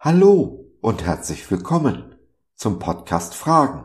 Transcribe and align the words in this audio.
Hallo 0.00 0.72
und 0.80 1.02
herzlich 1.02 1.50
willkommen 1.50 2.14
zum 2.54 2.78
Podcast 2.78 3.34
Fragen. 3.34 3.84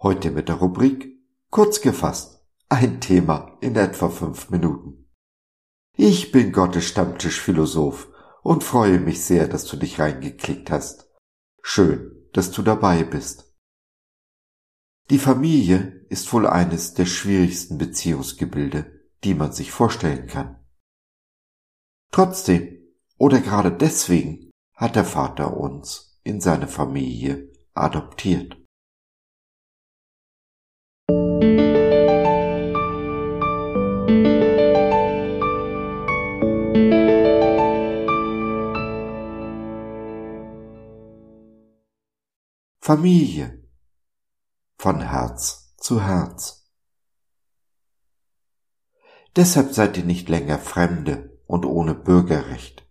Heute 0.00 0.30
mit 0.30 0.48
der 0.48 0.54
Rubrik 0.54 1.14
Kurz 1.50 1.82
gefasst, 1.82 2.42
ein 2.70 3.02
Thema 3.02 3.58
in 3.60 3.76
etwa 3.76 4.08
fünf 4.08 4.48
Minuten. 4.48 5.10
Ich 5.94 6.32
bin 6.32 6.52
Gottes 6.52 6.86
Stammtischphilosoph 6.86 8.08
und 8.42 8.64
freue 8.64 8.98
mich 8.98 9.26
sehr, 9.26 9.46
dass 9.46 9.66
du 9.66 9.76
dich 9.76 10.00
reingeklickt 10.00 10.70
hast. 10.70 11.12
Schön, 11.60 12.12
dass 12.32 12.50
du 12.50 12.62
dabei 12.62 13.04
bist. 13.04 13.54
Die 15.10 15.18
Familie 15.18 16.06
ist 16.08 16.32
wohl 16.32 16.46
eines 16.46 16.94
der 16.94 17.04
schwierigsten 17.04 17.76
Beziehungsgebilde, 17.76 19.02
die 19.22 19.34
man 19.34 19.52
sich 19.52 19.70
vorstellen 19.70 20.28
kann. 20.28 20.64
Trotzdem 22.10 22.78
oder 23.18 23.40
gerade 23.40 23.70
deswegen 23.70 24.45
hat 24.76 24.94
der 24.94 25.06
Vater 25.06 25.56
uns 25.56 26.20
in 26.22 26.40
seine 26.40 26.68
Familie 26.68 27.50
adoptiert. 27.72 28.56
Familie 42.80 43.64
von 44.78 45.00
Herz 45.00 45.74
zu 45.78 46.02
Herz. 46.02 46.70
Deshalb 49.34 49.72
seid 49.72 49.96
ihr 49.96 50.04
nicht 50.04 50.28
länger 50.28 50.58
Fremde 50.58 51.40
und 51.46 51.64
ohne 51.64 51.94
Bürgerrecht, 51.94 52.88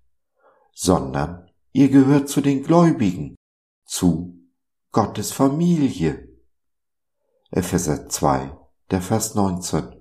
sondern 0.73 1.44
ihr 1.75 1.89
gehört 1.89 2.29
zu 2.29 2.39
den 2.39 2.63
Gläubigen, 2.63 3.35
zu 3.85 4.39
Gottes 4.93 5.33
Familie. 5.33 6.29
Epheser 7.51 8.07
2, 8.07 8.57
der 8.91 9.01
Vers 9.01 9.35
19 9.35 9.93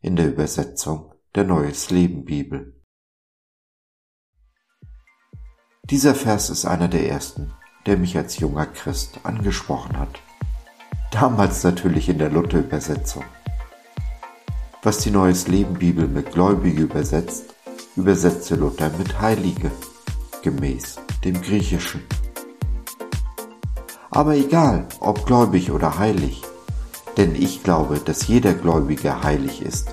in 0.00 0.16
der 0.16 0.28
Übersetzung 0.28 1.12
der 1.34 1.44
Neues 1.44 1.90
Leben 1.90 2.24
Bibel. 2.24 2.82
Dieser 5.90 6.14
Vers 6.14 6.48
ist 6.48 6.64
einer 6.64 6.88
der 6.88 7.06
ersten, 7.06 7.52
der 7.84 7.98
mich 7.98 8.16
als 8.16 8.38
junger 8.38 8.64
Christ 8.64 9.20
angesprochen 9.24 9.98
hat. 9.98 10.22
Damals 11.10 11.64
natürlich 11.64 12.08
in 12.08 12.16
der 12.16 12.30
Luther-Übersetzung. 12.30 13.24
Was 14.82 14.98
die 15.00 15.10
Neues 15.10 15.48
Leben 15.48 15.74
Bibel 15.74 16.08
mit 16.08 16.32
Gläubige 16.32 16.80
übersetzt, 16.80 17.54
übersetzte 17.94 18.56
Luther 18.56 18.88
mit 18.96 19.20
Heilige, 19.20 19.70
gemäß 20.44 21.00
dem 21.24 21.40
Griechischen. 21.40 22.02
Aber 24.10 24.36
egal, 24.36 24.86
ob 25.00 25.26
gläubig 25.26 25.72
oder 25.72 25.98
heilig, 25.98 26.42
denn 27.16 27.34
ich 27.34 27.64
glaube, 27.64 27.98
dass 27.98 28.28
jeder 28.28 28.52
Gläubige 28.54 29.22
heilig 29.22 29.62
ist. 29.62 29.92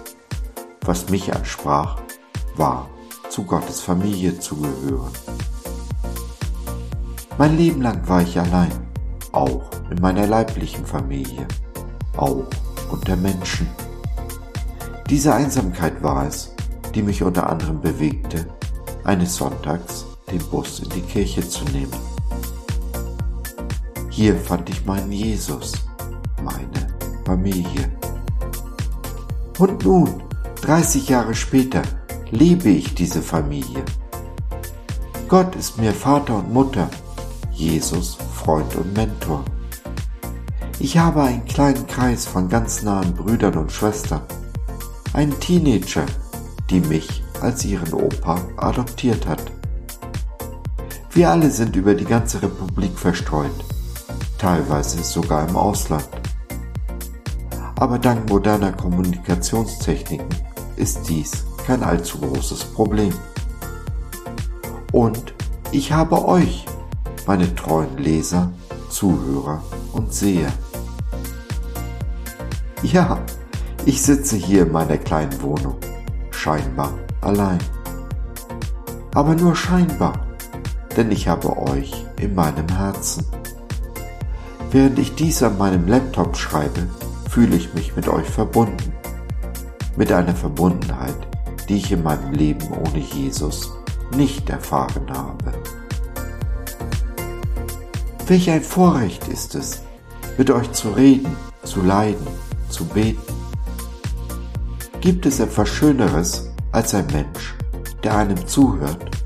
Was 0.81 1.09
mich 1.09 1.33
ansprach, 1.33 1.99
war, 2.55 2.89
zu 3.29 3.44
Gottes 3.44 3.79
Familie 3.79 4.39
zu 4.39 4.57
gehören. 4.57 5.11
Mein 7.38 7.57
Leben 7.57 7.81
lang 7.81 8.07
war 8.07 8.22
ich 8.22 8.38
allein, 8.38 8.72
auch 9.31 9.72
in 9.89 10.02
meiner 10.02 10.27
leiblichen 10.27 10.85
Familie, 10.85 11.47
auch 12.17 12.45
unter 12.91 13.16
Menschen. 13.16 13.67
Diese 15.09 15.33
Einsamkeit 15.33 16.03
war 16.03 16.27
es, 16.27 16.53
die 16.94 17.02
mich 17.02 17.23
unter 17.23 17.49
anderem 17.49 17.79
bewegte, 17.79 18.45
eines 19.03 19.35
Sonntags 19.35 20.10
den 20.31 20.44
Bus 20.50 20.80
in 20.80 20.90
die 20.90 21.02
Kirche 21.02 21.47
zu 21.47 21.64
nehmen. 21.66 21.92
Hier 24.09 24.36
fand 24.38 24.69
ich 24.69 24.86
meinen 24.86 25.12
Jesus, 25.12 25.74
meine 26.44 26.88
Familie. 27.25 27.92
Und 29.58 29.84
nun, 29.84 30.24
30 30.62 31.09
Jahre 31.09 31.36
später, 31.36 31.81
lebe 32.31 32.69
ich 32.69 32.96
diese 32.96 33.22
Familie. 33.22 33.84
Gott 35.28 35.56
ist 35.56 35.78
mir 35.78 35.94
Vater 35.94 36.38
und 36.38 36.52
Mutter 36.52 36.90
Jesus, 37.52 38.18
Freund 38.36 38.75
und 38.75 38.94
Mentor. 38.94 39.46
Ich 40.80 40.98
habe 40.98 41.22
einen 41.22 41.46
kleinen 41.46 41.86
Kreis 41.86 42.25
von 42.25 42.50
ganz 42.50 42.81
nahen 42.81 43.13
Brüdern 43.13 43.56
und 43.56 43.72
Schwestern, 43.72 44.22
einen 45.13 45.40
Teenager, 45.40 46.06
die 46.69 46.80
mich 46.80 47.24
als 47.40 47.63
ihren 47.66 47.94
Opa 47.94 48.42
adoptiert 48.58 49.28
hat. 49.28 49.52
Wir 51.13 51.29
alle 51.29 51.51
sind 51.51 51.75
über 51.75 51.94
die 51.94 52.05
ganze 52.05 52.41
Republik 52.41 52.97
verstreut, 52.97 53.51
teilweise 54.38 55.03
sogar 55.03 55.45
im 55.45 55.57
Ausland. 55.57 56.07
Aber 57.75 57.99
dank 57.99 58.29
moderner 58.29 58.72
Kommunikationstechniken 58.72 60.29
ist 60.77 61.09
dies 61.09 61.44
kein 61.66 61.83
allzu 61.83 62.17
großes 62.17 62.63
Problem. 62.63 63.13
Und 64.94 65.33
ich 65.73 65.91
habe 65.91 66.25
euch 66.25 66.66
meine 67.27 67.53
treuen 67.55 67.97
Leser, 67.97 68.53
Zuhörer 68.89 69.61
und 69.91 70.13
Seher. 70.13 70.51
Ja, 72.83 73.19
ich 73.85 74.01
sitze 74.01 74.38
hier 74.38 74.61
in 74.61 74.71
meiner 74.71 74.97
kleinen 74.97 75.41
Wohnung, 75.41 75.75
scheinbar 76.29 76.94
allein. 77.19 77.59
Aber 79.13 79.35
nur 79.35 79.57
scheinbar, 79.57 80.31
denn 80.97 81.12
ich 81.12 81.28
habe 81.28 81.57
euch 81.57 82.06
in 82.19 82.35
meinem 82.35 82.68
Herzen. 82.68 83.25
Während 84.72 85.00
ich 85.00 85.16
dies 85.16 85.44
an 85.44 85.57
meinem 85.57 85.88
Laptop 85.88 86.38
schreibe, 86.38 86.88
fühle 87.29 87.56
ich 87.56 87.74
mich 87.74 87.96
mit 87.96 88.07
euch 88.07 88.28
verbunden. 88.28 88.94
Mit 89.97 90.12
einer 90.12 90.35
Verbundenheit, 90.35 91.16
die 91.68 91.78
ich 91.78 91.91
in 91.91 92.03
meinem 92.03 92.31
Leben 92.31 92.68
ohne 92.72 93.00
Jesus 93.00 93.72
nicht 94.16 94.50
erfahren 94.50 95.09
habe. 95.12 95.53
Welch 98.28 98.50
ein 98.50 98.62
Vorrecht 98.62 99.28
ist 99.28 99.56
es, 99.56 99.81
mit 100.38 100.50
euch 100.50 100.72
zu 100.72 100.90
reden, 100.90 101.35
zu 101.63 101.81
leiden, 101.81 102.28
zu 102.69 102.85
beten. 102.85 103.34
Gibt 105.01 105.25
es 105.25 105.40
etwas 105.40 105.68
Schöneres 105.69 106.50
als 106.72 106.94
ein 106.94 107.07
Mensch, 107.07 107.56
der 108.03 108.18
einem 108.18 108.47
zuhört, 108.47 109.20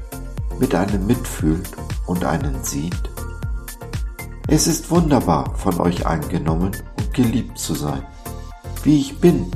mit 0.60 0.76
einem 0.76 1.06
mitfühlt 1.06 1.70
und 2.06 2.26
einen 2.26 2.64
sieht? 2.64 3.10
Es 4.48 4.68
ist 4.68 4.92
wunderbar, 4.92 5.56
von 5.56 5.80
euch 5.80 6.06
angenommen 6.06 6.72
und 6.98 7.14
geliebt 7.14 7.58
zu 7.58 7.74
sein, 7.74 8.06
wie 8.84 9.00
ich 9.00 9.20
bin, 9.20 9.52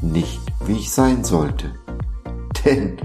nicht 0.00 0.40
wie 0.64 0.76
ich 0.76 0.90
sein 0.90 1.24
sollte. 1.24 1.74
Denn 2.64 2.98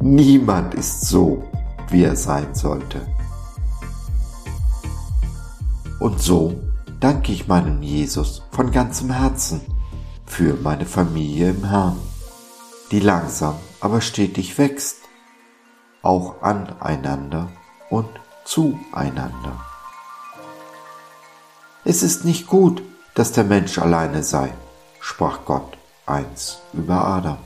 niemand 0.00 0.74
ist 0.74 1.06
so, 1.06 1.44
wie 1.90 2.04
er 2.04 2.16
sein 2.16 2.54
sollte. 2.54 3.00
Und 5.98 6.20
so 6.20 6.54
danke 7.00 7.32
ich 7.32 7.48
meinem 7.48 7.82
Jesus 7.82 8.42
von 8.52 8.70
ganzem 8.70 9.10
Herzen 9.10 9.60
für 10.24 10.54
meine 10.54 10.86
Familie 10.86 11.50
im 11.50 11.64
Herrn, 11.64 11.96
die 12.90 13.00
langsam 13.00 13.54
aber 13.80 14.00
stetig 14.00 14.58
wächst, 14.58 14.98
auch 16.06 16.40
aneinander 16.40 17.48
und 17.90 18.08
zueinander. 18.44 19.60
Es 21.84 22.02
ist 22.02 22.24
nicht 22.24 22.46
gut, 22.46 22.82
dass 23.14 23.32
der 23.32 23.44
Mensch 23.44 23.78
alleine 23.78 24.22
sei, 24.22 24.52
sprach 25.00 25.44
Gott 25.44 25.76
eins 26.06 26.58
über 26.72 27.04
Adam. 27.04 27.38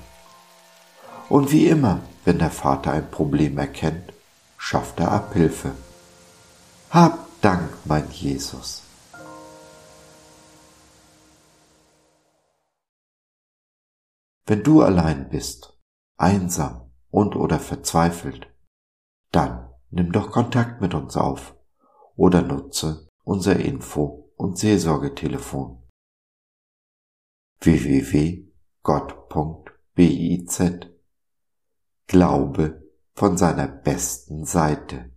Und 1.29 1.52
wie 1.52 1.67
immer, 1.67 2.00
wenn 2.25 2.38
der 2.38 2.50
Vater 2.50 2.93
ein 2.93 3.11
Problem 3.11 3.56
erkennt, 3.58 4.12
schafft 4.58 5.00
er 5.00 5.12
Abhilfe. 5.12 5.73
Habt 6.90 7.31
Dank, 7.40 7.70
mein 7.87 8.11
Jesus. 8.11 8.82
Wenn 14.44 14.62
du 14.62 14.82
allein 14.82 15.31
bist, 15.31 15.73
einsam 16.19 16.93
und 17.11 17.37
oder 17.37 17.58
verzweifelt, 17.58 18.50
dann 19.31 19.73
nimm 19.91 20.12
doch 20.12 20.31
Kontakt 20.31 20.81
mit 20.81 20.94
uns 20.94 21.17
auf 21.17 21.56
oder 22.17 22.43
nutze 22.43 23.09
unser 23.25 23.56
Info- 23.56 24.32
und 24.37 24.59
Seelsorgetelefon 24.59 25.82
www.gott.biz 27.61 28.50
Glaube 32.06 32.82
von 33.15 33.37
seiner 33.37 33.69
besten 33.69 34.44
Seite. 34.44 35.12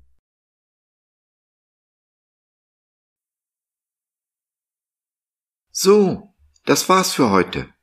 So, 5.72 6.36
das 6.66 6.88
war's 6.90 7.14
für 7.14 7.32
heute. 7.32 7.74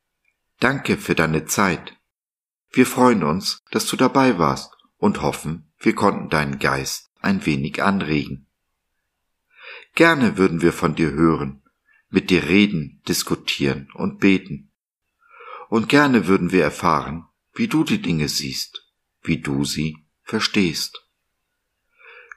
Danke 0.61 0.97
für 0.97 1.15
deine 1.15 1.47
Zeit. 1.47 1.99
Wir 2.71 2.87
freuen 2.87 3.25
uns, 3.25 3.59
dass 3.73 3.87
du 3.87 3.97
dabei 3.97 4.39
warst 4.39 4.77
und 4.99 5.23
hoffen, 5.23 5.70
wir 5.81 5.95
konnten 5.95 6.29
deinen 6.29 6.59
Geist 6.59 7.11
ein 7.21 7.45
wenig 7.47 7.83
anregen. 7.83 8.47
Gerne 9.95 10.37
würden 10.37 10.61
wir 10.63 10.73
von 10.73 10.95
dir 10.95 11.11
hören, 11.11 11.63
mit 12.11 12.31
dir 12.31 12.45
reden, 12.45 13.03
diskutieren 13.09 13.91
und 13.95 14.21
beten. 14.21 14.71
Und 15.69 15.89
gerne 15.89 16.27
würden 16.27 16.53
wir 16.53 16.63
erfahren, 16.63 17.27
wie 17.55 17.69
du 17.69 17.83
die 17.85 18.03
Dinge 18.03 18.29
siehst, 18.29 18.87
wie 19.23 19.39
du 19.39 19.65
sie 19.65 19.97
verstehst. 20.23 21.07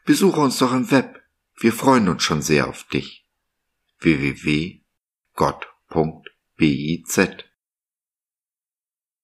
Besuche 0.06 0.40
uns 0.40 0.58
doch 0.58 0.74
im 0.74 0.90
Web, 0.92 1.22
wir 1.58 1.74
freuen 1.74 2.08
uns 2.10 2.24
schon 2.24 2.42
sehr 2.42 2.68
auf 2.68 2.84
dich. 2.86 3.26
www.gott.biz 4.00 4.82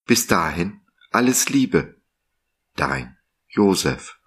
Bis 0.05 0.27
dahin 0.27 0.81
alles 1.11 1.49
Liebe, 1.49 2.01
dein 2.75 3.18
Joseph. 3.49 4.18